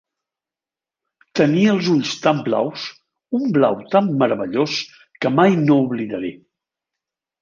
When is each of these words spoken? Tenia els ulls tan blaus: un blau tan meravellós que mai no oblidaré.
Tenia 1.39 1.73
els 1.73 1.89
ulls 1.95 2.15
tan 2.23 2.41
blaus: 2.47 2.85
un 3.41 3.45
blau 3.59 3.77
tan 3.93 4.09
meravellós 4.23 4.79
que 5.21 5.33
mai 5.41 5.59
no 5.63 5.81
oblidaré. 5.85 6.33